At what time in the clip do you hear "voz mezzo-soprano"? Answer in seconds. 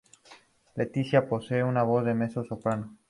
1.83-2.97